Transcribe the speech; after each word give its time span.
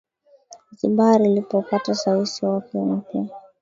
zibar 0.77 1.21
ilipopata 1.21 1.93
rais 2.05 2.43
wake 2.43 2.77
mpya 2.77 3.27